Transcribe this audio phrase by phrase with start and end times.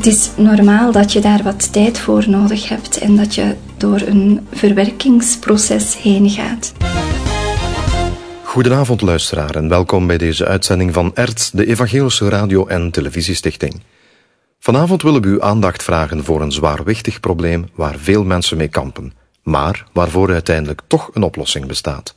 [0.00, 4.00] Het is normaal dat je daar wat tijd voor nodig hebt en dat je door
[4.00, 6.72] een verwerkingsproces heen gaat.
[8.42, 13.82] Goedenavond luisteraar en welkom bij deze uitzending van ERT, de Evangelische Radio- en Televisiestichting.
[14.58, 19.12] Vanavond willen we uw aandacht vragen voor een zwaarwichtig probleem waar veel mensen mee kampen,
[19.42, 22.14] maar waarvoor uiteindelijk toch een oplossing bestaat.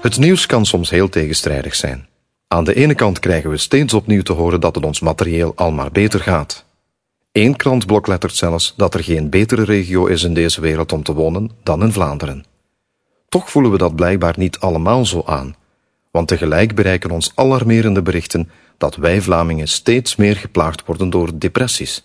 [0.00, 2.08] Het nieuws kan soms heel tegenstrijdig zijn.
[2.52, 5.70] Aan de ene kant krijgen we steeds opnieuw te horen dat het ons materieel al
[5.70, 6.64] maar beter gaat.
[7.32, 11.12] Eén krant bloklettert zelfs dat er geen betere regio is in deze wereld om te
[11.12, 12.44] wonen dan in Vlaanderen.
[13.28, 15.56] Toch voelen we dat blijkbaar niet allemaal zo aan,
[16.10, 22.04] want tegelijk bereiken ons alarmerende berichten dat wij Vlamingen steeds meer geplaagd worden door depressies.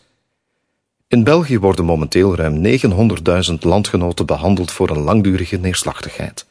[1.08, 2.80] In België worden momenteel ruim
[3.50, 6.46] 900.000 landgenoten behandeld voor een langdurige neerslachtigheid.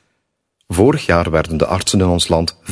[0.68, 2.62] Vorig jaar werden de artsen in ons land 5,6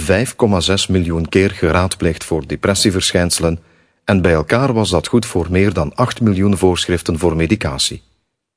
[0.88, 3.58] miljoen keer geraadpleegd voor depressieverschijnselen
[4.04, 8.02] en bij elkaar was dat goed voor meer dan 8 miljoen voorschriften voor medicatie.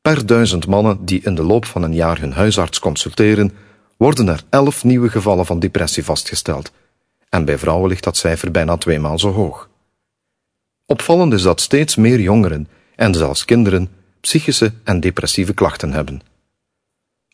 [0.01, 3.51] Per duizend mannen die in de loop van een jaar hun huisarts consulteren,
[3.97, 6.71] worden er 11 nieuwe gevallen van depressie vastgesteld.
[7.29, 9.69] En bij vrouwen ligt dat cijfer bijna tweemaal zo hoog.
[10.85, 13.89] Opvallend is dat steeds meer jongeren en zelfs kinderen
[14.21, 16.21] psychische en depressieve klachten hebben.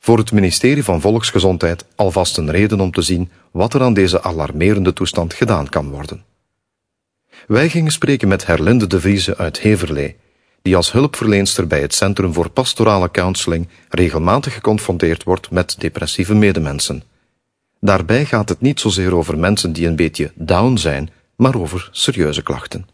[0.03, 4.23] Voor het ministerie van Volksgezondheid alvast een reden om te zien wat er aan deze
[4.23, 6.23] alarmerende toestand gedaan kan worden.
[7.47, 10.15] Wij gingen spreken met Herlinde de Vrieze uit Heverlee,
[10.61, 17.03] die als hulpverleenster bij het Centrum voor Pastorale Counseling regelmatig geconfronteerd wordt met depressieve medemensen.
[17.79, 22.43] Daarbij gaat het niet zozeer over mensen die een beetje down zijn, maar over serieuze
[22.43, 22.87] klachten.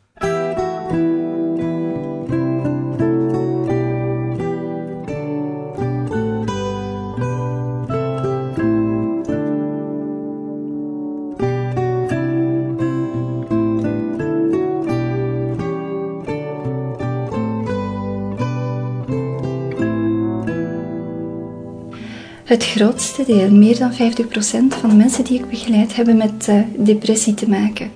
[22.48, 23.96] Het grootste deel, meer dan 50%
[24.68, 27.92] van de mensen die ik begeleid, hebben met uh, depressie te maken.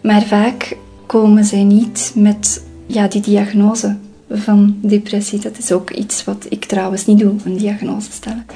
[0.00, 0.76] Maar vaak
[1.06, 3.96] komen zij niet met ja, die diagnose
[4.30, 5.38] van depressie.
[5.38, 8.46] Dat is ook iets wat ik trouwens niet doe, een diagnose stellen.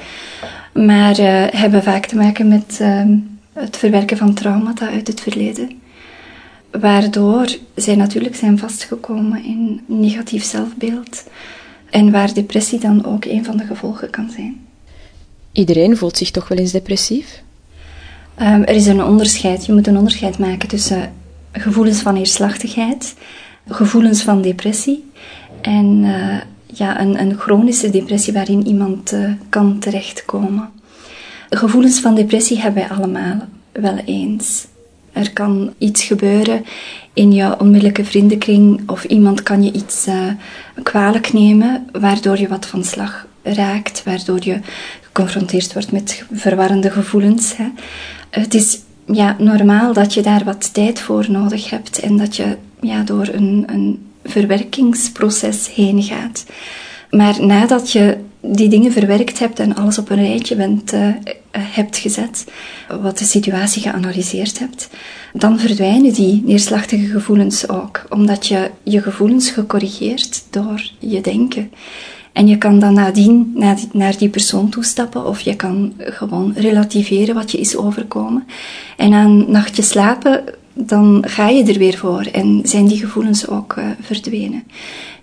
[0.73, 3.01] Maar uh, hebben vaak te maken met uh,
[3.53, 5.69] het verwerken van traumata uit het verleden.
[6.71, 11.23] Waardoor zij natuurlijk zijn vastgekomen in negatief zelfbeeld.
[11.89, 14.66] En waar depressie dan ook een van de gevolgen kan zijn.
[15.57, 17.41] Iedereen voelt zich toch wel eens depressief?
[18.41, 19.65] Um, er is een onderscheid.
[19.65, 21.13] Je moet een onderscheid maken tussen
[21.51, 23.15] gevoelens van neerslachtigheid,
[23.67, 25.11] gevoelens van depressie
[25.61, 30.69] en uh, ja, een, een, chronische depressie waarin iemand uh, kan terechtkomen.
[31.49, 34.67] Gevoelens van depressie hebben wij allemaal wel eens.
[35.11, 36.65] Er kan iets gebeuren
[37.13, 40.15] in je onmiddellijke vriendenkring of iemand kan je iets uh,
[40.83, 44.59] kwalijk nemen waardoor je wat van slag raakt, waardoor je
[45.17, 47.57] geconfronteerd wordt met verwarrende gevoelens.
[47.57, 47.67] Hè.
[48.29, 52.57] Het is ja, normaal dat je daar wat tijd voor nodig hebt en dat je
[52.81, 56.45] ja, door een, een verwerkingsproces heen gaat.
[57.09, 61.07] Maar nadat je die dingen verwerkt hebt en alles op een rijtje bent, uh,
[61.51, 62.45] hebt gezet,
[63.01, 64.89] wat de situatie geanalyseerd hebt,
[65.33, 71.71] dan verdwijnen die neerslachtige gevoelens ook, omdat je je gevoelens gecorrigeerd door je denken.
[72.37, 73.53] En je kan dan nadien
[73.93, 78.47] naar die, persoon toestappen of je kan gewoon relativeren wat je is overkomen.
[78.97, 80.43] En na een nachtje slapen,
[80.73, 84.63] dan ga je er weer voor en zijn die gevoelens ook uh, verdwenen.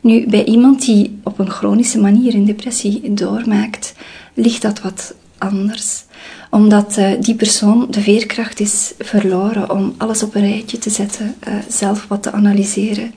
[0.00, 3.94] Nu, bij iemand die op een chronische manier een depressie doormaakt,
[4.34, 6.04] ligt dat wat anders
[6.50, 11.34] omdat uh, die persoon de veerkracht is verloren om alles op een rijtje te zetten,
[11.48, 13.14] uh, zelf wat te analyseren.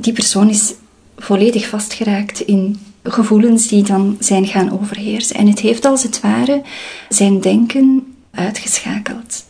[0.00, 0.74] die persoon is
[1.16, 2.78] volledig vastgeraakt in
[3.12, 5.36] gevoelens die dan zijn gaan overheersen.
[5.36, 6.62] En het heeft als het ware
[7.08, 9.44] zijn denken uitgeschakeld.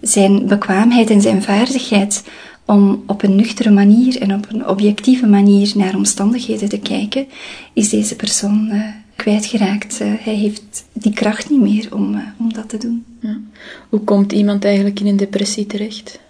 [0.00, 2.24] Zijn bekwaamheid en zijn vaardigheid
[2.64, 7.26] om op een nuchtere manier en op een objectieve manier naar omstandigheden te kijken,
[7.72, 8.82] is deze persoon uh,
[9.16, 10.00] kwijtgeraakt.
[10.00, 13.04] Uh, hij heeft die kracht niet meer om, uh, om dat te doen.
[13.20, 13.38] Ja.
[13.88, 16.20] Hoe komt iemand eigenlijk in een depressie terecht?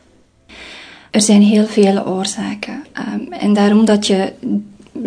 [1.10, 2.84] Er zijn heel vele oorzaken.
[3.14, 4.32] Um, en daarom dat je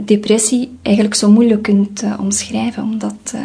[0.05, 3.41] depressie eigenlijk zo moeilijk kunt uh, omschrijven, omdat uh,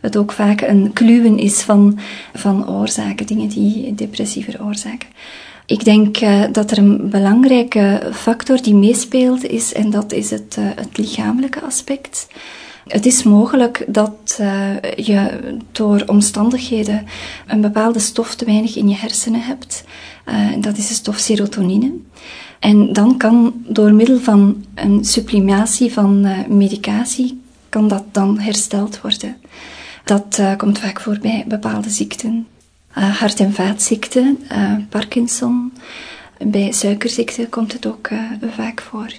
[0.00, 1.98] het ook vaak een kluwen is van,
[2.34, 5.08] van oorzaken, dingen die depressie veroorzaken.
[5.66, 10.56] Ik denk uh, dat er een belangrijke factor die meespeelt is, en dat is het,
[10.60, 12.26] het lichamelijke aspect.
[12.86, 14.40] Het is mogelijk dat
[14.96, 15.30] je
[15.72, 17.06] door omstandigheden
[17.46, 19.84] een bepaalde stof te weinig in je hersenen hebt.
[20.60, 21.92] dat is de stof serotonine.
[22.60, 29.00] En dan kan door middel van een sublimatie van uh, medicatie, kan dat dan hersteld
[29.00, 29.36] worden.
[30.04, 32.46] Dat uh, komt vaak voor bij bepaalde ziekten.
[32.98, 34.38] Uh, hart- en vaatziekten,
[34.88, 35.72] Parkinson.
[36.46, 38.08] Bij suikerziekte komt het ook
[38.50, 39.12] vaak voor.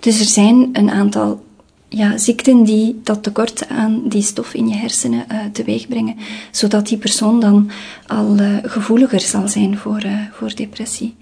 [0.00, 1.44] Dus er zijn een aantal
[1.88, 6.16] ja, ziekten die dat tekort aan die stof in je hersenen uh, teweeg brengen,
[6.50, 7.70] zodat die persoon dan
[8.06, 11.14] al uh, gevoeliger zal zijn voor, uh, voor depressie.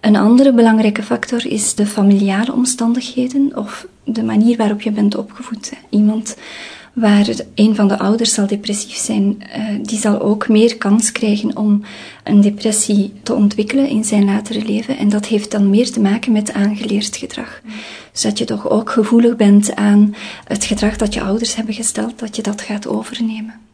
[0.00, 5.72] Een andere belangrijke factor is de familiale omstandigheden of de manier waarop je bent opgevoed.
[5.90, 6.36] Iemand
[6.96, 9.42] waar een van de ouders zal depressief zijn,
[9.82, 11.82] die zal ook meer kans krijgen om
[12.24, 14.98] een depressie te ontwikkelen in zijn latere leven.
[14.98, 17.60] En dat heeft dan meer te maken met aangeleerd gedrag.
[18.12, 20.14] Dus dat je toch ook gevoelig bent aan
[20.44, 23.65] het gedrag dat je ouders hebben gesteld, dat je dat gaat overnemen.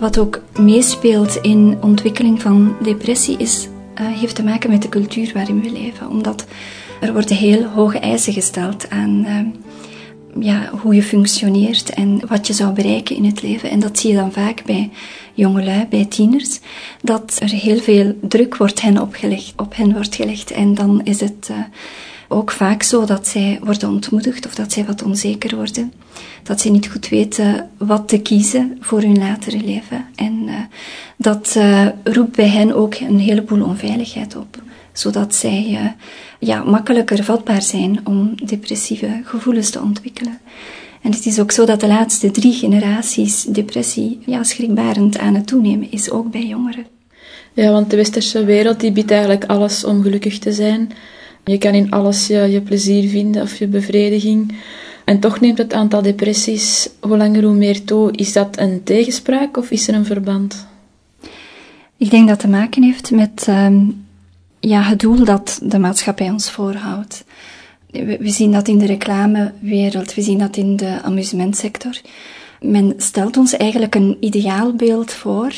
[0.00, 3.68] Wat ook meespeelt in ontwikkeling van depressie is,
[4.00, 6.08] uh, heeft te maken met de cultuur waarin we leven.
[6.08, 6.46] Omdat
[7.00, 12.52] er worden heel hoge eisen gesteld aan uh, ja, hoe je functioneert en wat je
[12.52, 13.70] zou bereiken in het leven.
[13.70, 14.90] En dat zie je dan vaak bij
[15.34, 16.60] jongelui, bij tieners,
[17.02, 20.50] dat er heel veel druk wordt hen opgelegd, op hen wordt gelegd.
[20.50, 21.56] En dan is het uh,
[22.32, 25.92] ook vaak zo dat zij worden ontmoedigd of dat zij wat onzeker worden.
[26.42, 30.06] Dat ze niet goed weten wat te kiezen voor hun latere leven.
[30.14, 30.54] En uh,
[31.16, 34.62] dat uh, roept bij hen ook een heleboel onveiligheid op.
[34.92, 35.90] Zodat zij uh,
[36.38, 40.38] ja, makkelijker vatbaar zijn om depressieve gevoelens te ontwikkelen.
[41.02, 45.46] En het is ook zo dat de laatste drie generaties depressie ja, schrikbarend aan het
[45.46, 46.86] toenemen is, ook bij jongeren.
[47.52, 50.92] Ja, want de westerse wereld die biedt eigenlijk alles om gelukkig te zijn.
[51.44, 54.54] Je kan in alles je, plezier vinden of je bevrediging.
[55.04, 58.12] En toch neemt het aantal depressies hoe langer hoe meer toe.
[58.12, 60.66] Is dat een tegenspraak of is er een verband?
[61.96, 63.88] Ik denk dat het te maken heeft met uh,
[64.60, 67.24] ja, het doel dat de maatschappij ons voorhoudt.
[67.90, 72.00] We, we, zien dat in de reclamewereld, we zien dat in de amusementsector.
[72.60, 75.52] Men stelt ons eigenlijk een ideaalbeeld voor.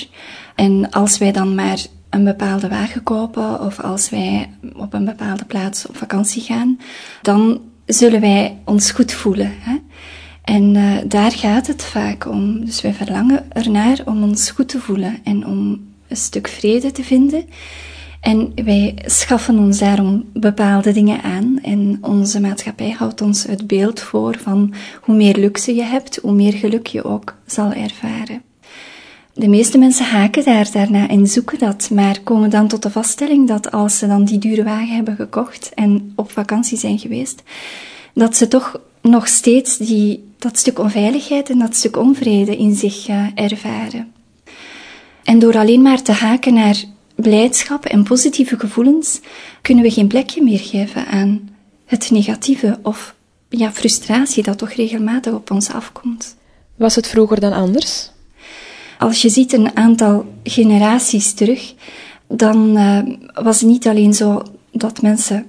[0.54, 1.78] En als wij dan maar
[2.12, 6.78] een bepaalde wagen kopen of als wij op een bepaalde plaats op vakantie gaan,
[7.22, 9.52] dan zullen wij ons goed voelen.
[9.58, 9.76] Hè?
[10.42, 12.64] En uh, daar gaat het vaak om.
[12.64, 17.04] Dus wij verlangen ernaar om ons goed te voelen en om een stuk vrede te
[17.04, 17.44] vinden.
[18.20, 21.58] En wij schaffen ons daarom bepaalde dingen aan.
[21.62, 26.32] En onze maatschappij houdt ons het beeld voor van hoe meer luxe je hebt, hoe
[26.32, 28.51] meer geluk je ook zal ervaren.
[29.34, 33.48] De meeste mensen haken daar daarna en zoeken dat, maar komen dan tot de vaststelling
[33.48, 37.42] dat als ze dan die dure wagen hebben gekocht en op vakantie zijn geweest,
[38.14, 43.08] dat ze toch nog steeds die, dat stuk onveiligheid en dat stuk onvrede in zich
[43.08, 44.12] uh, ervaren.
[45.24, 46.84] En door alleen maar te haken naar
[47.14, 49.20] blijdschap en positieve gevoelens,
[49.62, 51.50] kunnen we geen plekje meer geven aan
[51.86, 53.14] het negatieve of
[53.48, 56.36] ja, frustratie dat toch regelmatig op ons afkomt.
[56.76, 58.10] Was het vroeger dan anders?
[59.02, 61.74] Als je ziet een aantal generaties terug,
[62.28, 62.98] dan uh,
[63.44, 64.42] was het niet alleen zo
[64.72, 65.46] dat mensen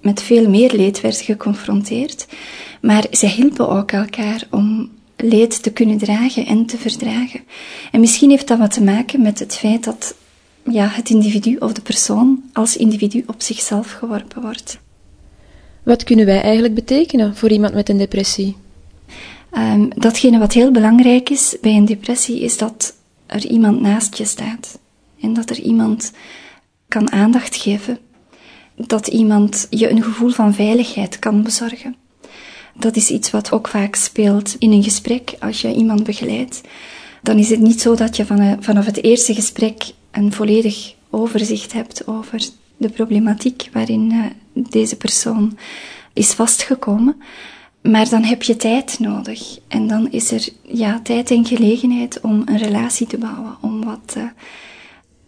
[0.00, 2.26] met veel meer leed werden geconfronteerd,
[2.80, 7.40] maar ze hielpen ook elkaar om leed te kunnen dragen en te verdragen.
[7.92, 10.14] En misschien heeft dat wat te maken met het feit dat
[10.70, 14.78] ja, het individu of de persoon als individu op zichzelf geworpen wordt.
[15.82, 18.56] Wat kunnen wij eigenlijk betekenen voor iemand met een depressie?
[19.52, 22.94] Um, datgene wat heel belangrijk is bij een depressie is dat
[23.26, 24.78] er iemand naast je staat
[25.20, 26.12] en dat er iemand
[26.88, 27.98] kan aandacht geven,
[28.74, 31.96] dat iemand je een gevoel van veiligheid kan bezorgen.
[32.74, 36.60] Dat is iets wat ook vaak speelt in een gesprek als je iemand begeleidt.
[37.22, 38.24] Dan is het niet zo dat je
[38.60, 44.24] vanaf het eerste gesprek een volledig overzicht hebt over de problematiek waarin uh,
[44.70, 45.58] deze persoon
[46.12, 47.22] is vastgekomen.
[47.88, 49.58] Maar dan heb je tijd nodig.
[49.68, 53.56] En dan is er ja, tijd en gelegenheid om een relatie te bouwen.
[53.60, 54.24] Om wat uh,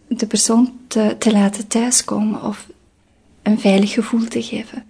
[0.09, 2.67] de persoon te, te laten thuiskomen of
[3.43, 4.85] een veilig gevoel te geven.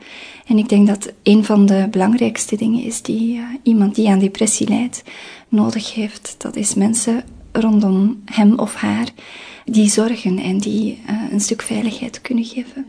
[0.47, 4.19] En ik denk dat een van de belangrijkste dingen is die uh, iemand die aan
[4.19, 5.03] depressie lijdt
[5.49, 6.35] nodig heeft.
[6.39, 9.09] Dat is mensen rondom hem of haar
[9.65, 12.87] die zorgen en die uh, een stuk veiligheid kunnen geven.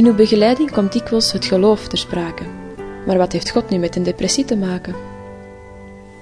[0.00, 2.42] In uw begeleiding komt dikwijls het geloof ter sprake.
[3.06, 4.94] Maar wat heeft God nu met een depressie te maken?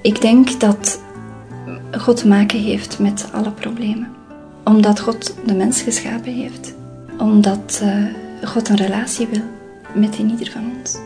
[0.03, 1.03] Ik denk dat
[1.93, 4.09] God te maken heeft met alle problemen.
[4.65, 6.75] Omdat God de mens geschapen heeft.
[7.19, 8.05] Omdat uh,
[8.49, 9.43] God een relatie wil
[9.95, 10.97] met ieder van ons.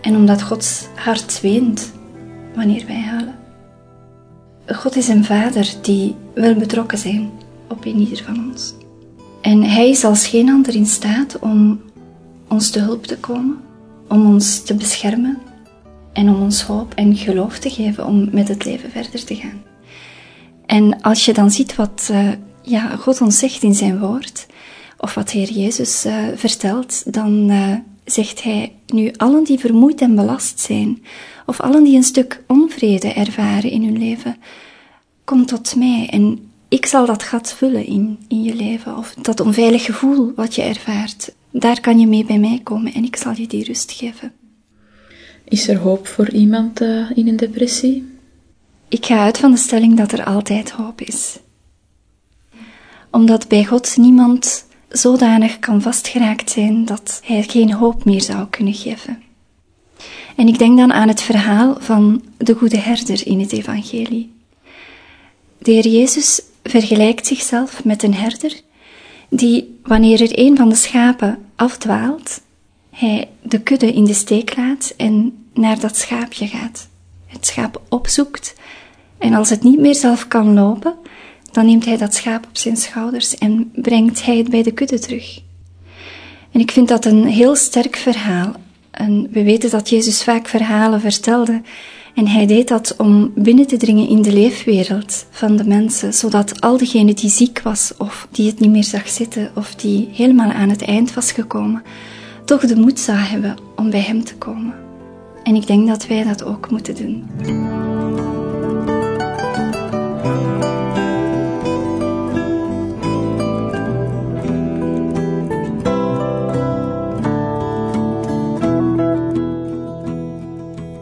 [0.00, 1.92] En omdat Gods hart weent
[2.54, 3.38] wanneer wij huilen.
[4.66, 7.30] God is een vader die wil betrokken zijn
[7.68, 8.74] op ieder van ons.
[9.46, 11.80] En hij is als geen ander in staat om
[12.48, 13.60] ons te hulp te komen,
[14.08, 15.38] om ons te beschermen
[16.12, 19.62] en om ons hoop en geloof te geven om met het leven verder te gaan.
[20.66, 22.28] En als je dan ziet wat uh,
[22.62, 24.46] ja, God ons zegt in zijn woord,
[24.98, 27.72] of wat Heer Jezus uh, vertelt, dan uh,
[28.04, 31.02] zegt hij, nu allen die vermoeid en belast zijn,
[31.46, 34.36] of allen die een stuk onvrede ervaren in hun leven,
[35.24, 39.40] kom tot mij en ik zal dat gat vullen in, in je leven, of dat
[39.40, 43.32] onveilig gevoel wat je ervaart, daar kan je mee bij mij komen en ik zal
[43.32, 44.32] je die rust geven.
[45.44, 48.14] Is er hoop voor iemand uh, in een depressie?
[48.88, 51.38] Ik ga uit van de stelling dat er altijd hoop is.
[53.10, 58.74] Omdat bij God niemand zodanig kan vastgeraakt zijn dat hij geen hoop meer zou kunnen
[58.74, 59.22] geven.
[60.36, 64.32] En ik denk dan aan het verhaal van de goede herder in het evangelie.
[65.58, 68.60] De Heer Jezus vergelijkt zichzelf met een herder
[69.28, 72.40] die, wanneer er een van de schapen afdwaalt,
[72.90, 76.88] hij de kudde in de steek laat en naar dat schaapje gaat.
[77.26, 78.54] Het schaap opzoekt
[79.18, 80.94] en als het niet meer zelf kan lopen,
[81.52, 84.98] dan neemt hij dat schaap op zijn schouders en brengt hij het bij de kudde
[84.98, 85.40] terug.
[86.50, 88.52] En ik vind dat een heel sterk verhaal.
[88.90, 91.62] En we weten dat Jezus vaak verhalen vertelde
[92.16, 96.60] en hij deed dat om binnen te dringen in de leefwereld van de mensen, zodat
[96.60, 100.50] al degene die ziek was of die het niet meer zag zitten of die helemaal
[100.50, 101.82] aan het eind was gekomen,
[102.44, 104.74] toch de moed zou hebben om bij hem te komen.
[105.42, 107.24] En ik denk dat wij dat ook moeten doen.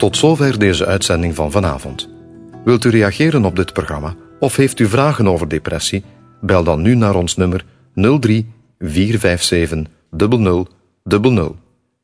[0.05, 2.09] Tot zover deze uitzending van vanavond.
[2.65, 6.05] Wilt u reageren op dit programma of heeft u vragen over depressie?
[6.41, 7.65] Bel dan nu naar ons nummer
[8.21, 10.69] 03 457 00
[11.05, 11.57] 00.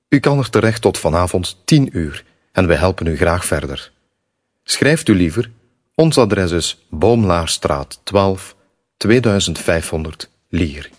[0.09, 3.92] U kan er terecht tot vanavond 10 uur en wij helpen u graag verder.
[4.64, 5.50] Schrijft u liever,
[5.95, 8.57] ons adres is Boomlaarstraat 12
[8.97, 10.90] 2500 Lier.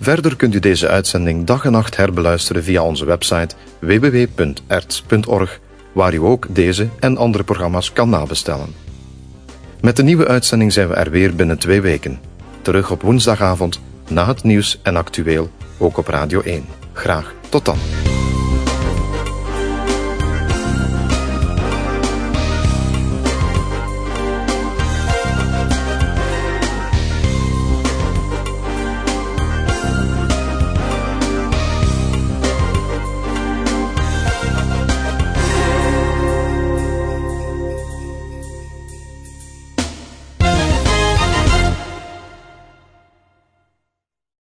[0.00, 5.60] Verder kunt u deze uitzending dag en nacht herbeluisteren via onze website www.erts.org
[5.92, 8.74] waar u ook deze en andere programma's kan nabestellen.
[9.80, 12.20] Met de nieuwe uitzending zijn we er weer binnen twee weken.
[12.62, 16.64] Terug op woensdagavond, na het nieuws en actueel, ook op Radio 1.
[16.92, 17.78] Graag tot dan.